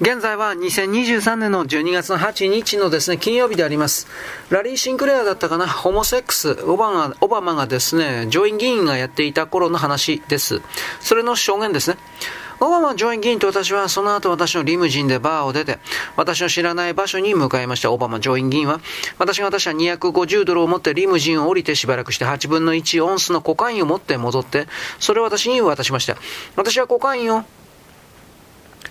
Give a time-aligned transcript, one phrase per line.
[0.00, 4.06] 現在は2023年の12月の8日のですね、金曜日であります。
[4.48, 10.62] ラリー・シンクレアだったかな、ホモセックス、オバマオバマがですね、上院議員がやっていた頃の話です。
[11.00, 11.98] それの証言ですね。
[12.60, 15.78] オバマ上院議員と私はその後私のリムジンでバーを出て、
[16.16, 17.92] 私の知らない場所に向かいました。
[17.92, 18.80] オバマ上院議員は、
[19.18, 24.66] 私が私は250ドルを持ってリムジンを降りてしばらくして8分の1オンスのコカインを持って戻って、
[24.98, 26.16] それを私に渡しました。
[26.56, 27.44] 私はコカインを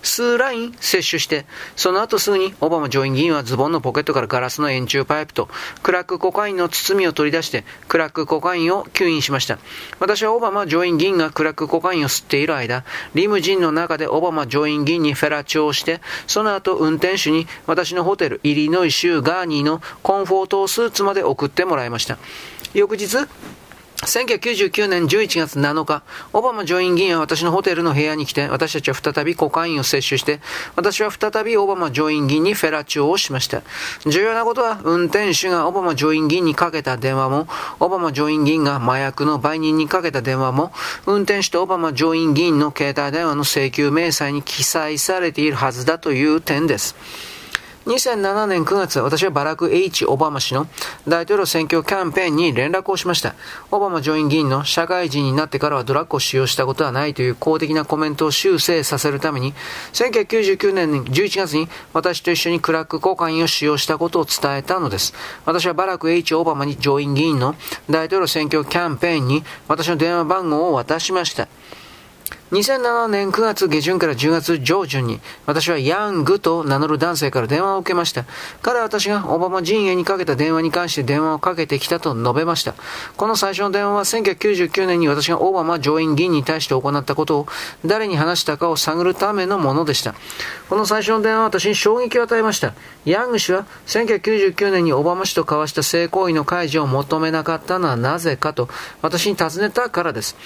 [0.02, 1.46] 数ライン摂取して、
[1.76, 5.48] その後すぐにオバマ上院議員はズボンのポケットからガラスの円柱パイプと
[5.82, 9.58] クラックコカインの包みを取り出して、クラックコカインを吸引しました。
[9.98, 22.18] 私はオバマ上院議員がクラックコカインを吸っている間、リムジンの中でオバマ上院議員にフェラチョをして、その後運転手に私のホテル、イリノイ州ガーニーのコンフォートスーツまで送ってもらいました。
[22.72, 23.16] 翌日、
[24.02, 30.40] 1999年11月7日、オバマ上院議員は私のホテルの部屋に来て、私たちは再びコカインを摂取して、
[30.74, 33.62] 私は再びオバマ上院議員にフェラチオをしました。
[34.06, 37.46] 重要なことは、運転手がオバマ上院議員にかけた電話も、
[37.78, 40.72] オバマ上院議員が麻薬の売人にかけた電話も、
[41.04, 46.96] 運転手とオバマ上院議員の携帯電話の請求明細に記載されているはずだという点です。
[47.90, 50.06] 2007年9月、私はバラク H.
[50.06, 50.68] オバマ氏の
[51.08, 53.34] 大統領選挙キャンペーンに連絡をしました。
[53.72, 59.54] オバマ上院議員の社会人になってからはドラッグを使用したことはないという公的なコメントを修正させるために、
[59.92, 65.12] 1999年11月に私と一緒にクラックコカインを使用したことを伝えたのです。
[65.44, 66.34] 私はバラク H.
[66.34, 67.56] オバマに上院議員の
[67.90, 71.48] 大統領選挙キャンペーンに私の電話番号を渡しました。
[72.50, 78.24] 2007年9月下旬から10月上旬に、私はヤングと名乗る男性から電話を受けました。
[78.60, 82.74] 彼は私がオバマ陣営にかけた電話に関して電話をかけてきたと述べました。
[83.16, 87.46] この最初の電話は1999年に私がオバマ上院議員に対して行ったことを
[87.86, 90.16] 誰に話したかを探るためのものでした。
[90.68, 92.74] この最初の電話は私に衝撃を与えました。
[93.04, 98.68] ヤング氏は1999年にオバマ氏と交わした性行為の解除を求めなかったのはなぜかと
[99.02, 100.36] 私に尋ねたからです。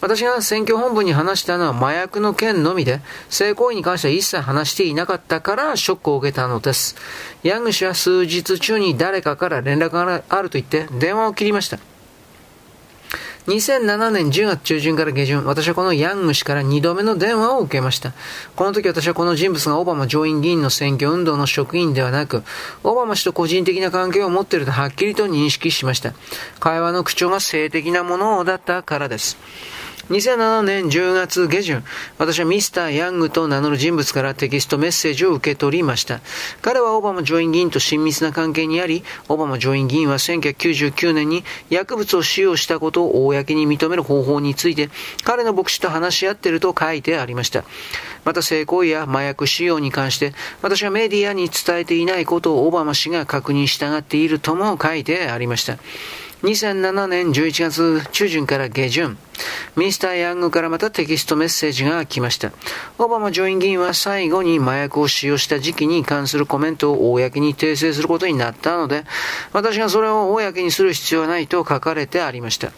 [0.00, 6.96] 私が選挙本部に話したのは麻薬の件のみで、性行為に関しては一切話していなかったからショックを受けたのです。
[7.42, 11.78] ヤング氏は数日中に誰かから連絡があると言って電話を切りました。
[13.46, 18.12] 2007年10月中旬から下旬、私はこのヤング氏から2度目の電話を受けました。
[18.56, 22.42] この時私はこの人物がオバマ上院議員の選挙運動の職員ではなく、
[22.82, 26.12] オバマ氏と個人的な関係を持っているとはっきりと認識しました。
[26.58, 29.38] 会話の口調が性的なものだったからです。
[30.10, 31.82] 2007年10月下旬、
[32.16, 36.20] 私はミスター・ヤングと名乗る人物からテキストメッセージを受け取りました。
[36.62, 44.90] 彼はオバマ上院議員と親密な関係にあり、オバマ上院議員は1999年に薬物を使用したことを公に認める方法について、
[45.24, 47.64] 彼の牧師と話し合っていると書いてありました。
[48.24, 55.78] また性行為や麻薬使用に関して、私はメディアに伝えていないことをオバマ氏が確認したがっているとも書いてありました。
[56.42, 59.18] 2007年11月中旬から下旬、
[59.76, 62.52] ミスター・ヤングからまたテキストメッセージが来ました。
[62.98, 69.04] オバマ上院議員は最後に麻薬を使用した時期に関するコメントを公に訂正することになったので、
[69.52, 72.72] 私がそれを公にする必要はないと書かれてありました。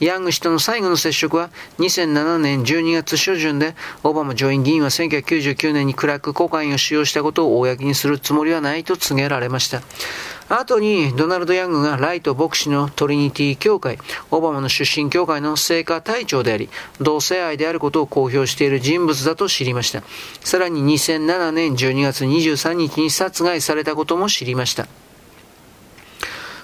[0.00, 9.82] ヤング氏との最後の接触は2007年12月初旬で、オバマ上院議員は1999年にクラックコカインを使用したことを公にするつもりはないと告げられました。
[10.50, 13.98] 後にドナルド・ヤングがライト牧師のトリニティ教会、
[14.30, 16.68] オバマの出身教会の聖火隊長であり、
[17.00, 20.02] 同性愛であることを公表している人物だと知りました。
[20.40, 24.86] さらに2007年12月23日に殺害されたことも知りました。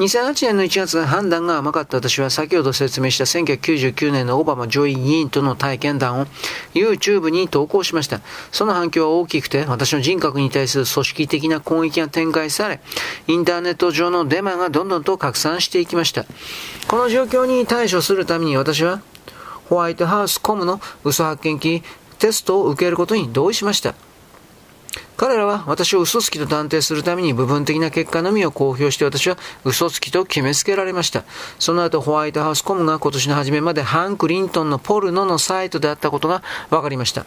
[0.00, 6.26] 2008年の1月判断が甘かった私は先ほど説明した1999年のオバマ上院議員との体験談を
[6.72, 8.22] YouTube に投稿しました。
[8.50, 12.80] その反響は大きくて私の人格に対する組織的な攻撃が展開され、
[13.26, 16.24] インターネット上のデマがどんどんと拡散していきました。
[16.88, 19.02] この状況に対処するために私は
[19.68, 21.82] ホワイトハウスコムの嘘発見機
[22.18, 23.94] テストを受けることに同意しました。
[25.20, 29.36] 彼らは私を嘘つきと断定するために部分的な結果のみを公表して私は
[29.66, 31.24] 嘘つきと決めつけられました。
[31.58, 37.26] その後ホワイトハウスコムが今年の初めまでハン・クリントンのポルノのサイトであったことが分かりました。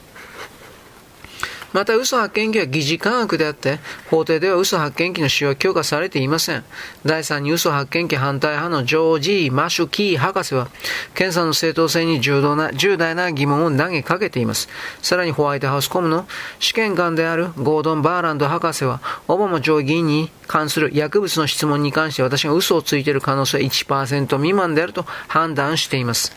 [1.73, 3.79] また嘘発見器は疑似科学であって、
[4.09, 6.63] 法廷では嘘発見器の使用は許可されていません。
[7.05, 10.69] 第3に嘘発見器反対派のジョージー・マシュキー博士は、
[11.15, 14.69] 検査の正当性に重度な重大な疑問を投げかけています。
[15.01, 16.27] さらにホワイトハウスコムの
[16.59, 26.35] 試験官であるゴードン・バーランド博士は、オバマ上議員に関する薬物の質問に関して私が嘘をついている可能性は1%未満であると判断しています。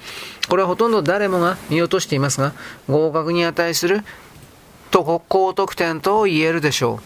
[0.49, 2.53] これはほとんど誰もが見落としていますが、
[2.89, 4.03] 合格に値する
[4.91, 7.01] と高得点と言えるでしょ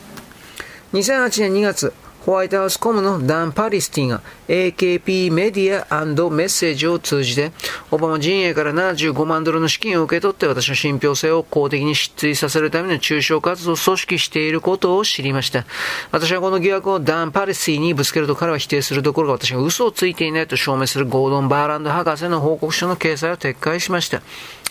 [0.93, 0.97] う。
[0.97, 1.93] 2008年2月、
[2.27, 7.51] ホワイトハウスコムのダン・パリスティが AKP メディアメッセージを通じて、
[7.91, 15.65] オバマ陣営から75万ドルの資金を受け取って私の信憑性を公的に失墜させるための中傷活動を組織していることを知りました。
[16.13, 24.21] 私はこの疑惑をダン・パリスティにぶつけると彼は否定するどころか私が嘘をついていないと証明するゴードン・バーランド博士の報告書の掲載を撤回しました。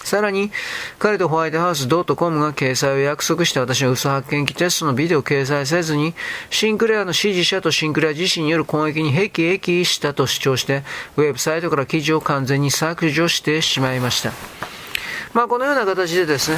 [0.04, 0.52] さらに、
[0.98, 6.14] 彼とホワイトハウス .com が掲載を約束した私の嘘発見器テストのビデオを掲載せずに、
[6.50, 10.84] シンクレアの支持者とシンクレア自身による攻撃に辟易したと主張して、
[11.18, 14.32] ウェブサイトから記事を完全に削除してしまいました。
[15.34, 16.58] まあ、このような形でですね、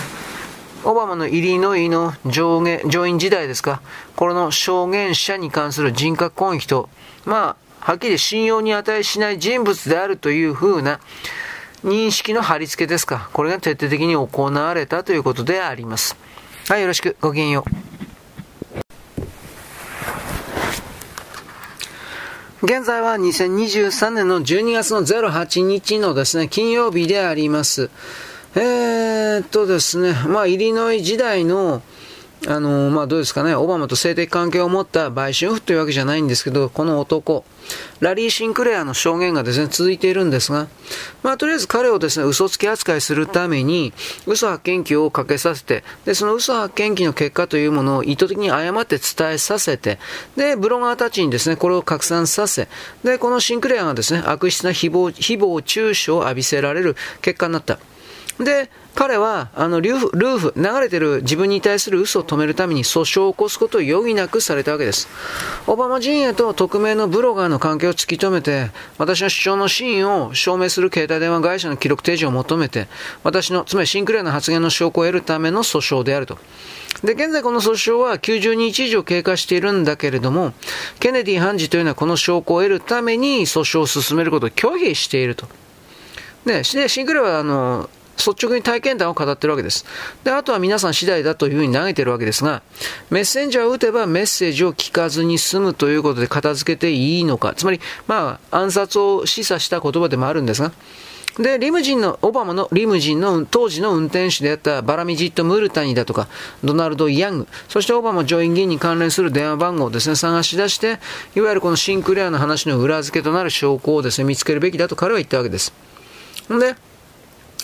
[0.83, 3.81] オバマのイリノイの上下上院時代ですか、
[4.15, 6.89] これの証言者に関する人格攻撃と、
[7.25, 10.99] まあ、はっきり信用に値しない人物であるというふうな、
[11.83, 13.29] 認識の貼り付けですか。
[13.33, 16.15] これが徹底的に行われたということであります。
[16.67, 17.17] はい、よろしく。
[17.19, 17.71] ごきげんよう。
[22.63, 27.89] 現在は2023年の12月の08日のですね、金曜日であります。
[28.53, 31.81] えー、っとですね、まあ、イリノイ時代の、
[32.47, 37.45] あのまあ、どうですかね、オバマと性的関係を持った売春婦というわけじゃないんですけど、この男、
[37.99, 40.67] ラリー・シンクレアの証言がですね、続いているんですが、
[41.21, 43.93] まあ、とりあえず彼をですね、嘘つき扱いするために、
[44.25, 49.99] 嘘発見器をかけさせて、で、その嘘発見器の結果というものを意図的に誤って伝えさせて、
[50.35, 52.67] で、ブロガーたちにですね、これを拡散させ、
[53.03, 57.77] で、このシンクレアがですね、悪質な誹謗、誹謗中傷を浴びせられる結果になった。
[58.43, 65.07] で、彼は、あの、ルーフ、ルーフ、流れてる自分に対する嘘を止めるために訴訟を起こすことを余儀なくされたわけです。
[65.67, 72.87] オバマ陣営と匿名のブロガーの関係を突き止めて、私の主張の真意を証明する携帯電話会社の記録提示を求めて、
[73.23, 76.37] 私の、つまりシンクレアの発言の証拠を得るための訴訟であると。
[77.03, 80.53] で、現在この訴訟は90日以上経過しているんだけれども、
[80.99, 85.47] ケネディ判事というのはこの証拠を得るために訴訟を進めることを拒否していると。
[86.45, 87.89] で、シンクレアは、あの、
[88.25, 89.85] 率直に体験談を語ってるわけです。
[90.23, 92.61] で、あとは皆さん次第だというふうに投げてるわけですが、
[93.09, 97.53] メッセンジャーを打てばメッセージを聞かずに済むということで片付けていいのか。
[97.55, 100.71] つまり、まあ、暗殺を示唆した言葉でもあるんですが、
[101.39, 106.27] で、リムジンの、オバマのリムジンの当時の運転手であったバラミジット・ムルタニだとか、
[106.61, 110.99] ドナルド・ヤング、そしてオバマ上院議員に関連する電話番号をですね、探し出して、
[111.35, 115.73] いわゆるこのシンクレアの話の裏付けとなる証拠をですね、見つけるべきだと彼は言ったわけです。
[116.51, 116.75] んで、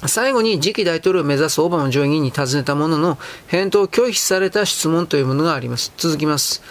[0.08, 3.18] 最後に次期大統領を目指すオバマ上院に尋ねたものの、
[3.48, 5.92] 返答を拒否された質問というものがあります。
[5.98, 6.62] 続きます。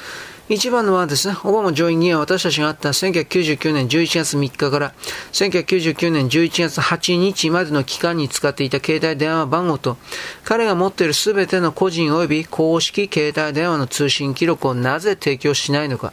[0.49, 4.95] 一番のはですね、オバマ上院議員は私たちがあった1999年11月3日から
[5.33, 9.97] 1999年11月8日までの期間に使っていた携帯電話番号と、
[10.45, 16.13] 彼が持っているすべての個人及び公式携帯電話の通信記録をなぜ提供しないのか。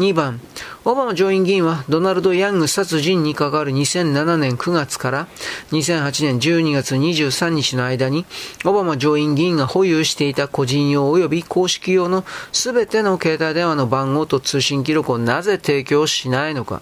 [0.00, 0.40] 2番、
[0.86, 5.28] オバマ上院議員はドナルド・ヤング殺人に関わる2007年9月から
[5.72, 8.24] 2008年12月23日の間に、
[8.64, 16.80] オバマ上院議員が保有していた個人用及び公式用の全ての携帯電話の番号と通信記録をなぜ提供しないのか。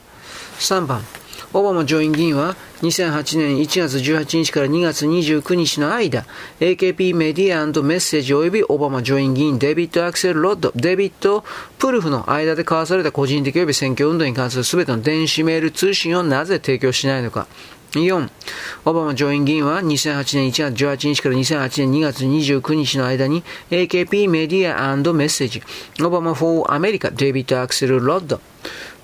[0.60, 1.04] 3番、
[1.52, 6.24] オバマ上院議員は2008年1月18日から2月29日の間、
[6.60, 11.44] AKP メディアメッセージ及びオバマ上院議員デビッド・アクセル・ロッド、デビッド・
[11.78, 17.46] プルフの間で交わされた個人的及び選挙運動に関する全ての電子メール通信をなぜ提供しないのか。
[17.92, 18.28] 4、
[18.84, 25.62] オバマ上院議員は2008年1月18日から2008年2月29日の間に AKP メディアメッセージ、
[26.04, 28.40] オバマ for America デビッド・アクセル・ロッド、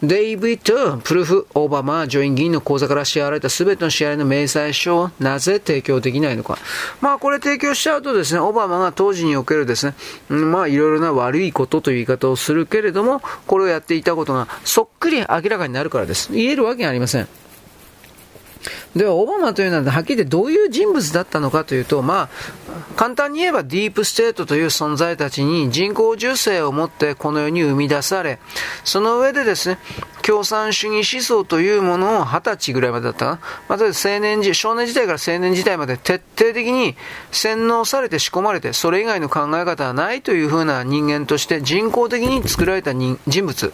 [0.03, 6.59] デイビッド・プルフ・オバマ上院議員の口座から支払われた全ての支払いの明細書をなぜ提供できないのか。
[7.01, 9.95] まあこれ提供しちゃうとですね、オバマが当時におけるですね、
[10.29, 16.33] まあいろいろな悪いことという言い方をするけれども、これをやっていたことがそっくり明らかになるからです。
[16.33, 17.29] 言えるわけがありません。
[18.97, 22.29] では、オバマというのは、はっきり言ってどういう人物だったのかというと、ま
[22.64, 22.64] あ、
[22.97, 28.39] 簡単に言えばディープステートという存在たちに人工授精を持ってこの世に生み出され、
[28.85, 29.79] その上でですね、
[30.23, 33.41] 共産主義思想というものを二十歳ぐらいまでだったな。
[33.69, 36.97] また、あ、青年時、少年時代から青年時代まで徹底的に
[37.31, 43.73] 洗脳されて仕込まれて、それ以外の考え方はないというふうな人間として人工的に作られた人物。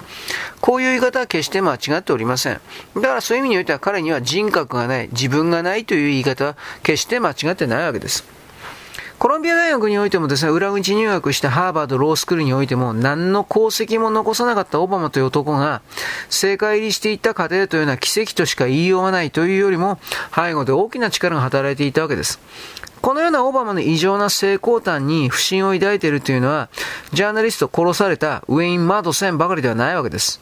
[0.61, 2.61] こういう言い方は決して間違っておりません。
[2.97, 8.40] だからそういう意味においては彼には人格がない、自分がないという言い方は決して間違ってないわけです。
[9.21, 15.83] コロンビア大学においてもですね、裏口入学したハーバードロースクールにおいても、何の功績も残さなかったオバマという男が、
[16.31, 19.99] 正解入りしていった過程というのは奇跡としか言いようがないというよりも、
[20.35, 22.41] 背後で大きな力が働いていたわけです。
[23.03, 26.69] このようなオバマの異常な成功端に不信を抱いているというのは、
[27.13, 30.41] ジャーナリスト殺されたウェイン・マドセンばかりではないわけです。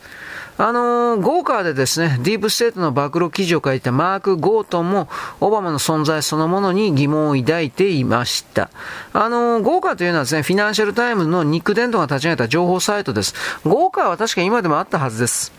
[0.61, 5.09] あのー、ゴーカーでですね、ディープステートの暴露記事を書いたマーク・ゴートンも、
[5.41, 8.69] オバマの存在そのものに疑問を抱いていました。
[9.13, 13.35] あのー、ゴーカーというのはですね、フィナンシャルタイムのニック・デントが立ち上げた情報サイトです。
[13.65, 15.53] ゴーカーは確か今でもあったはずです。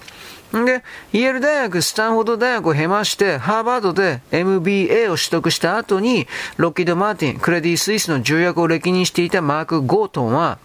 [0.51, 6.27] で、イェール大学、スタンフォード大学を経まして、ハーバードで MBA を取得した後に、
[6.57, 10.57] ロッキード・マーティン、クレディ・スイスの重役を歴任していたマーク・ゴートンは、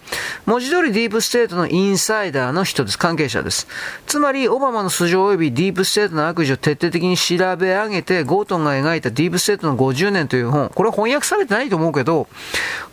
[0.45, 2.97] 文字通りディープステートのインサイダーの人です。
[2.97, 3.67] 関係者です。
[4.07, 12.27] つまり、オバマの素性及びディープステートの悪事を徹底的に調べ上げて、ゴートンが描いたディープステートの50年という本、これ翻訳されてないと思うけど、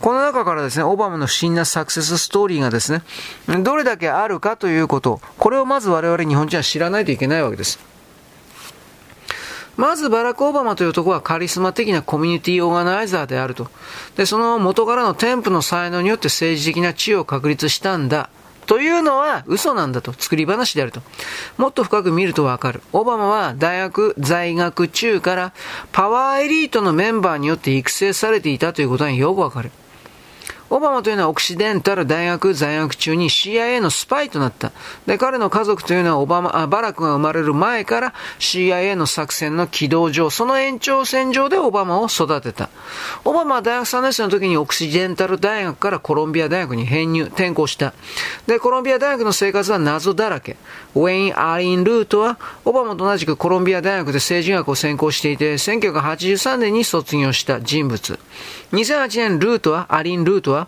[0.00, 3.02] この中からですね、オバマの不審なサクセスストーリーがですね、
[3.62, 7.78] どれだけあるかということ、これをまず我々日本人は知らないといけないわけです。
[9.76, 13.68] まずバラク・オバマという男はカリスマ的なコミュニティオーガナイザーであると。
[14.16, 18.28] で、その元からの添付の才能によって政治的な地位を確立したんだ。
[18.66, 20.12] というのは嘘なんだと。
[20.12, 21.00] 作り話であると。
[21.56, 22.82] もっと深く見るとわかる。
[22.92, 25.52] オバマは大学在学中から
[25.90, 29.72] パワーエリートのメンバーによって育成されていたということがよくわかる。
[30.74, 34.72] オバマというのはオクシデンタル大学在学中に CIA のスパイとなった。
[35.04, 42.70] で、彼の家族というのはオバマ、あバラクが生まれる前から CIA の作戦の軌道上、その延長線上でオバマを育てた。
[43.26, 47.92] オバマは大学3年生の時にオクシデンタル大学からコロンビア大学に編入、転校した。
[48.46, 50.56] で、コロンビア大学の生活は謎だらけ。
[50.94, 58.18] ウェイン・アーリン・ルートは、オバマと同じくコロンビア大学で政治学を専攻していて、1983年に卒業した人物。
[58.72, 60.61] 2008年ルートは、アリン・ルートは、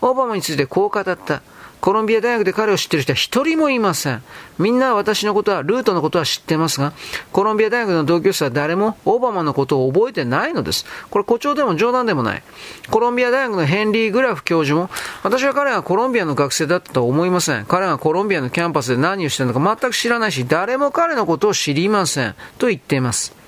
[0.00, 1.42] オバマについてこう語った。
[1.80, 4.22] コロンビア大学で彼を知っている人は一人もいません。
[4.58, 6.92] みんな私のことは、ルートのことは知ってますが、
[7.32, 10.84] コロンビア大学の同級生は誰もオバマのことを覚えてないのです。
[11.10, 12.42] これ誇張でも冗談でもない。
[12.90, 14.90] コロンビア大学のヘンリー・グラフ教授も、
[15.22, 17.64] 私は彼がコロンビアの学生だったと思いません。
[17.64, 22.34] 彼がコロンビアのキャンパスで何をしているのか全く知らないし、誰も彼のことを知りません。
[22.58, 23.39] と言っています。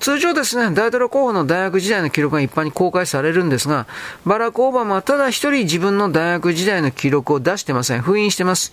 [0.00, 3.86] 通常ですね、大統領候補の大学時代の記録が一般に公開されるんですが、
[4.24, 8.02] バラク・オバマはただ一人自分の大学時代の記録を出してません。
[8.02, 8.72] 封印してます。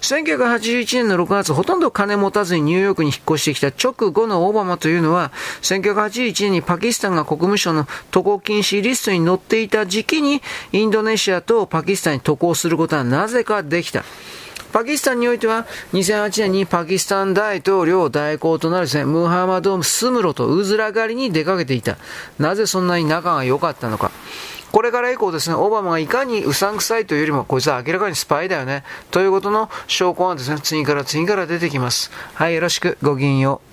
[0.00, 10.40] 1981年の6月、ほとんど金持たずにニューヨークに引っ越してきた直後のオバマというのは、1981年にパキスタンが国務省の渡航禁止リストに載っていた時期に、
[10.72, 14.04] インドネシアとパキスタンに渡航することはなぜかできた。
[14.72, 21.98] パキスタンにおいては、2008年にパキスタン大統領代行となるですね、ムハマド・スムロとウズラ狩りに出かけていた。
[22.38, 24.10] なぜそんなに仲が良かったのか。
[24.72, 28.84] これから以降ですね、オバマがいかにうさんくさいというよりも、こいつは明らかにスパイだよね。
[29.10, 32.10] ということの証拠はですね、次から次から出てきます。
[32.34, 33.69] はい、よろしく、ごきげんよう。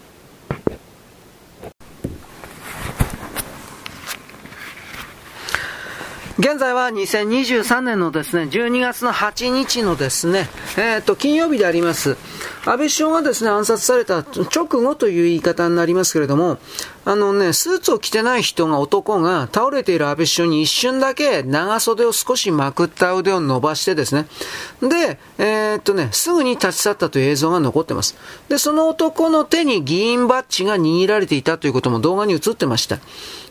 [6.39, 12.15] 現在は2023年のですね、12月の8日のですね、えっ、ー、と、金曜日であります。
[12.63, 16.59] 安倍首相がですね、暗殺された直後という言い方になりますけれども、
[17.09, 24.27] あのね、スーツを着てない人が、男が倒れている安倍首相に一瞬だけ長袖を少しまくった腕を伸ばしてですね、
[24.81, 28.17] で、えー、っとね、すぐに立ち去ったという映像が残ってます。
[28.49, 32.99] で、その男の手に議員バッジが握られていたということも動画に映ってました。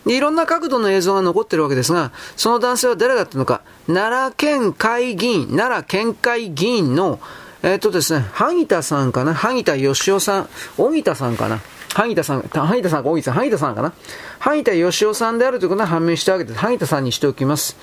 [0.05, 7.21] で、いろんな角度の映像が残ってるわけですが、その男性は誰だったのか、奈良県会議員、奈良県会議員の
[7.63, 9.33] えっ、とですね、萩田さんかな？
[9.35, 11.63] 萩田義雄さん、荻田さんかな？
[11.97, 13.95] 萩田さん、萩田さんか荻田さん、萩田さんかな
[14.39, 16.59] 萩田義雄さんであるということが判明したわけです。
[16.59, 17.75] 萩田さんにしておきます。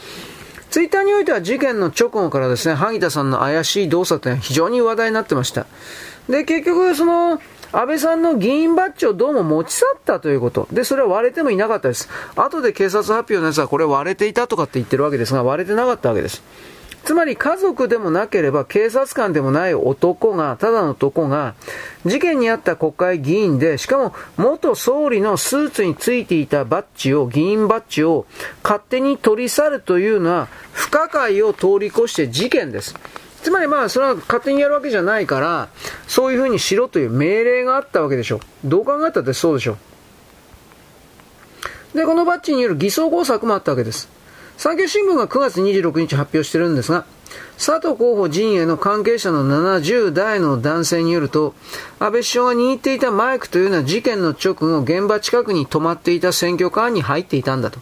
[0.69, 5.65] ツイッターにおいては事件の直後からですね、萩田さんの怪しい動作って非常に話題になってました。
[6.29, 7.41] で、結局、その、
[7.71, 10.67] 安倍さんの議員バッジをどうも持ち去ったということ。
[10.71, 12.07] で、それは割れてもいなかったです。
[12.35, 16.43] 後で警察発表のやつはこれ割れていたとかって言ってるわけですが、割れてなかったわけです。
[17.03, 21.53] つまり家族でもなければ警察官でもない男が、ただの男が、
[22.05, 28.25] 事件にあった国会議員で、しかも元総理のスーツについていたバッジを、議員バッジを
[28.63, 32.95] 勝手に取り去るというのは、不可解を通り越して事件です。
[33.41, 35.67] つまりまあ、それは勝手にやるわけじゃないから、
[36.07, 38.39] そういうふうにしろという命令があったわけでしょ。
[38.63, 39.75] どう考えたってそうでしょ。
[41.93, 44.07] で、このバッジによる偽装工作もあったわけです。
[44.57, 47.05] 産経新聞が9月26日発表してるんですが、
[47.57, 51.53] 佐藤候補陣営の関係者の70代の男性によると、
[51.99, 57.79] 安倍首相が握っていたマイクというのは事件の直後、現場近くに止まっていた選挙カーに入っていたんだと。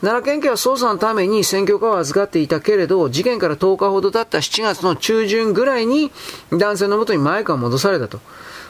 [0.00, 6.10] 奈良県警は捜査のために選挙カーを預かっていたけれど、事件から10日ほど経った7月の中旬ぐらいに
[6.52, 8.20] 男性のもとにマイクが戻されたと。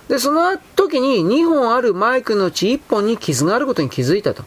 [0.09, 4.43] で、その時に2本あるマイクのうち1本に傷があることに気づいたと。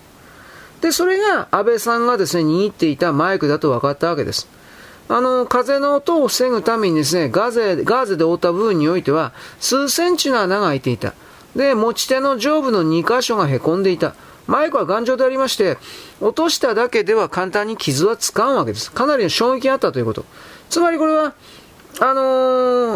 [0.83, 4.49] で、それが安倍さんがですね、握っていたマイクだと分かったわけです。
[5.07, 11.13] あの、風の音を防ぐためにですね、ガーゼ、ガーゼで覆った部分においては、数センチの穴が開いていた。
[11.55, 14.13] で、持ち手の上部の2箇所が凹んでいた。
[14.45, 15.77] マイクは頑丈でありまして、
[16.19, 18.91] 落としただけでは簡単に傷はつかんわけです。
[18.91, 20.25] かなりの衝撃があったということ。
[20.69, 21.33] つまりこれは、
[21.99, 22.21] あの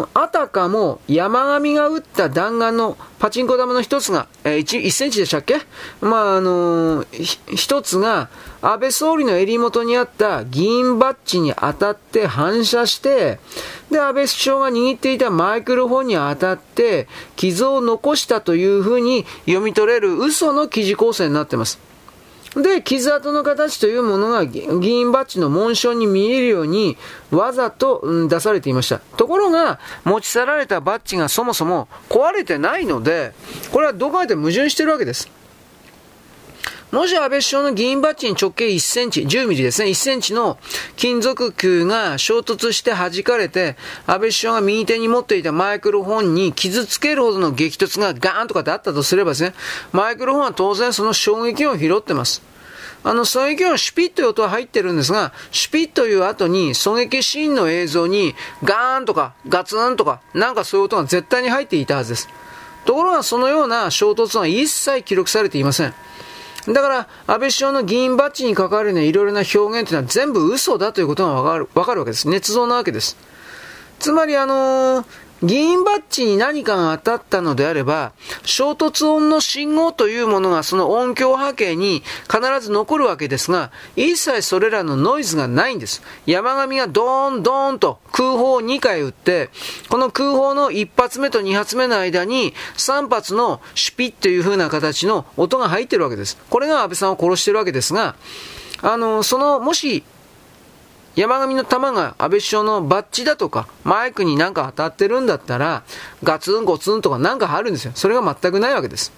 [0.06, 5.60] ー、あたかも山上が打った弾丸のパチンコ玉の一つが、えー、1, 1センチでしたっけ？
[6.00, 8.28] まあ、あのー、一つが
[8.60, 13.38] 安倍総理の襟元にあった議員バッジに当たって反射して、
[13.90, 21.87] で、安倍首相が握っていたマイクロフォンに当たって傷を残したというふうに読み取れる嘘の記事構成になっています。
[22.62, 26.96] で、傷跡の形というものが議員バッジの紋章に見えるように
[27.30, 28.98] わざと出されていました。
[29.16, 33.32] ところが、持ち去られたバッジがそもそも壊れてないので、
[33.72, 35.30] これはどこかで矛盾してるわけです。
[36.90, 40.56] もし安倍首相の議員バッジに直径1センチ、10ミリですね、1センチの
[40.96, 49.52] 金属球が衝突して弾かれて、安倍首相が右手に持っていたマイクロフォンに傷つけるほどの激突がガーンとかであったとすればですね、
[49.92, 52.47] マイクロフォンは当然その衝撃を拾ってます。
[53.08, 62.28] あの、狙撃音シュピッという音は入ってるんですが、シュピッという後に狙撃シーンの映像にガーンとかガツンとかなんかそういう音が絶対に入っていたはずです。
[62.84, 65.94] ところがそのような衝突は一切記録されていません。
[66.66, 72.28] だから、安倍首相の議員バッジに関わるようないろいろな表現というのは全部嘘だということがわかるわけです。
[72.28, 73.16] 捏造なわけです。
[74.00, 75.04] つまり、あのー、
[75.42, 78.12] 議員バッジに何かが当たったのであれば、
[78.44, 86.02] 衝突音の信号というものがその音響波形に必ず残るわけですが、一切それらのノイズがないんです。
[86.26, 89.50] 山上がドーンドーンと空砲を2回撃って、
[89.88, 96.36] この空砲の1発目と2発目の間に3発のシュピッという風な形の音が入ってるわけです。
[96.50, 98.16] これが安倍さんを殺してるわけですが、
[98.82, 100.02] あの、その、もし
[101.18, 105.82] 山上の弾が安倍首相のバッジだとか、マイクになんか当たってるんだったら、
[106.22, 107.92] ガツンゴツンとかなんかあるんですよ。
[107.96, 109.12] それが全くないわけです。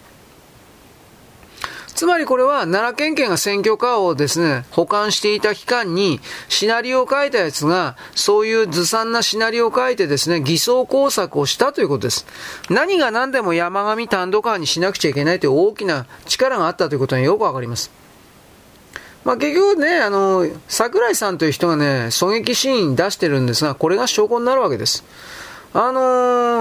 [1.88, 12.24] つまりこれは奈良県警が選挙カーをですね、保管していた期間にシナリオを書いたやつが、そういうずさんなシナリオを書いてですね、偽装工作をしたということです。
[12.70, 17.99] 何が何でも山上単独犯にしなくちゃいけないという大きな力があったということがよくわかります。
[19.24, 25.04] まあ、結局ね、あの、桜井さんという人がね、狙撃シーン出してるんですが、これが証拠になるわけです。
[25.72, 26.00] あの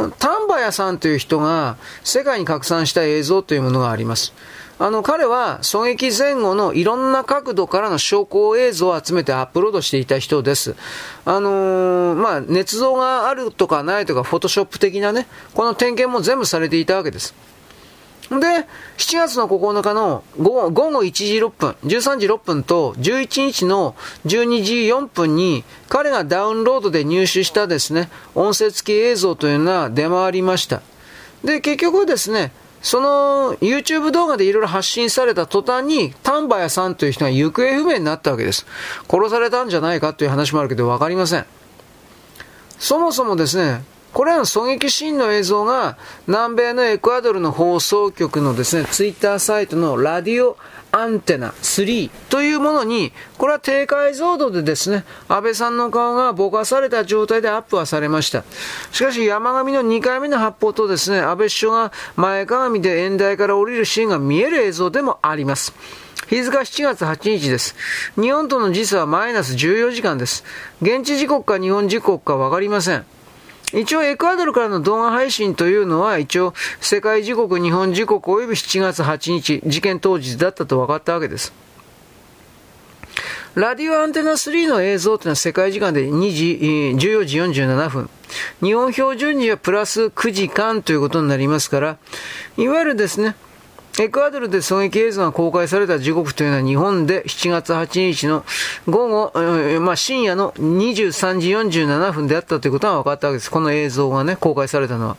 [0.10, 4.34] ー、丹波屋さんという人が世界に拡散した映像というものがあります。
[4.78, 10.76] あの、彼は狙撃前後のいろんな角度からの証拠映像を集めてアップロードしていた人です。
[11.26, 17.34] あのー、まあ、捏造があるとかないとか、フォトショップ的なね、この点検も全部されていたわけです。
[18.30, 18.36] で、
[18.98, 23.96] 7月の9日の午後1時6分、13時6分と11日の
[24.28, 30.82] 12時4分に彼がダウンロードで入手したですね、音声付き映像というのが出回りました。
[31.44, 32.52] で、結局ですね、
[32.84, 38.66] その YouTube 動画でいろいろ発信された途端に丹波屋さんという人が行方不明になったわけです。
[39.10, 41.46] 殺されたんじゃないかという話もあるけど分かりません。
[42.78, 50.58] そもそもですね、これらの狙撃シーンの映像が南米のエクアドルの放送局のですね、ツイッターサイトのラディオ
[50.92, 58.44] アンテナ3というものに、これは低解像度でですね、安倍さんの顔がぼかされた状態でアップはされました。
[58.92, 65.74] しかし山上の2回目の発砲とですね、安倍首相が前かがみで演台から降りるシーンが見える映像でもあります。
[66.30, 67.76] 日付は7月8日です。
[68.20, 70.44] 日本との時差はマイナス14時間です。
[70.82, 73.06] 現地時刻か日本時刻かわかりません。
[73.74, 81.54] 一応エクアドルからの動画配信というのは一応世界時刻、日本時刻及び7月8日、事件当日だったと分かったわけです。
[83.56, 86.60] ラディオアンテナ3の映像というのは世界時間で2時、
[86.96, 88.10] 14時47分。
[88.62, 91.98] 日本標準時はプラス9時間ということになりますから、
[92.58, 93.36] いわゆるですね、
[94.00, 98.46] エクアドルで狙撃映像が公開された時刻というのは日本で7月8日の
[98.88, 101.50] 午後、まあ、深夜の23時
[101.84, 103.52] 47分であったということが分かったわけです。
[103.52, 105.18] この映像がね、公開されたのは。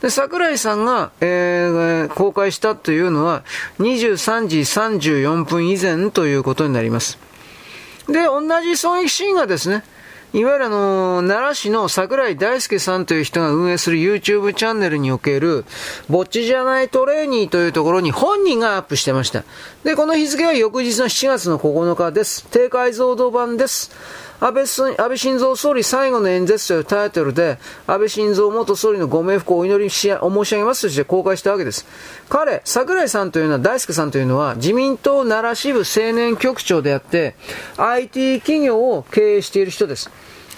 [0.00, 3.44] で、桜井さんが、えー、公開したというのは
[3.80, 7.18] 23時34分以前ということになります。
[8.08, 9.84] で、同じ狙撃シーンがですね、
[10.34, 15.66] いわゆるあの、奈良市の桜井大輔さんという人が運営する YouTube チャンネルにおける、
[16.08, 19.44] ぼっちじゃないトレーニーというところに本人がアップしてました。
[19.84, 22.46] で、この日付は翌日の7月の9日です。
[22.50, 23.90] 低解像度版です。
[24.42, 31.86] 安倍安倍晋三総理最後の演説というタイトルで、安倍晋三元総理のご冥福をお祈りしお申し上げますとして公開したわけです。
[32.28, 37.36] 彼、桜井さんというのは、大輔さんというのは、自民党奈良支部青年局長であって、
[37.76, 40.10] IT 企業を経営している人です。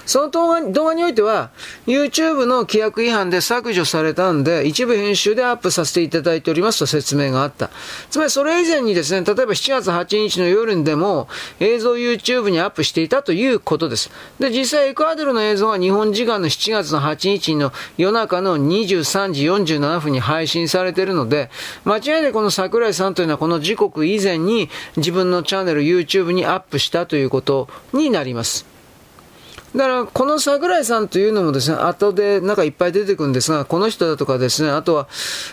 [0.07, 1.50] その動画動画においては、
[1.87, 7.70] YouTube の規約違反で削除されたんで、一部編集でアップさせていただいておりますと説明があった。
[8.11, 11.28] つまりそれ以前にですね、例えば7月8日の夜にでも
[11.61, 14.11] 映像 YouTube にアップしていたということです。
[14.38, 21.50] で、実際エクアドルの映像は日本時間の7月の8日の夜中の23時47分に配信されているので、
[21.85, 28.73] 間違いなくこの桜井さんというのはこの時刻以前に自分のチャンネル YouTube にアップしたということになります。
[29.74, 35.08] だから、この桜井さんというのもですね、後でなんかいっぱい出てくるんですが、この人だとかですね、あとは、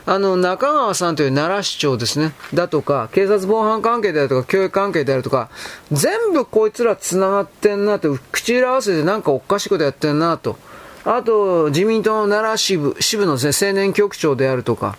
[0.06, 5.50] あの、中川さんという奈良市長ですね、だとか、警察防犯関係であるとか、教育関係であるとか、
[5.92, 10.58] 全部こいつら繋がってんなと、口裏合わせでなんかおかしいことやってんなと。
[11.04, 14.98] あと、自民党の奈良支部、支部のですね、青年局長であるとか、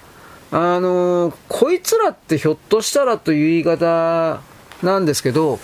[0.51, 4.41] あの、こいつらってひょっとしたらという言い方
[4.83, 5.61] なんですけど、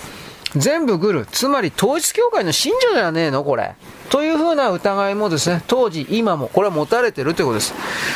[0.56, 1.26] 全部グル。
[1.26, 3.44] つまり統一教会の信者じゃねえの？
[3.44, 3.74] これ。
[4.08, 7.74] というふうな疑いもですね、当時、今も、これは持たれてるということです。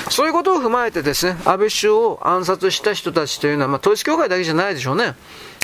[0.08, 5.14] そういうことを踏まえてですね、安倍首相を暗殺した人たちというのは、まあ、統一教会だけじゃないでしょうね。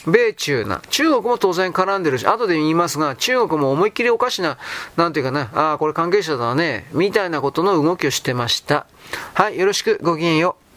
[0.07, 0.83] 米中な。
[0.91, 4.59] 中国も当然絡んでるし、後で言いますが、中国も思いっきりおかしな、
[4.97, 8.87] なんていうかな、ああ、これ関係者だね、みたいなことの動きをしてました。
[9.33, 10.68] はい、よろしく、ごきげんよう。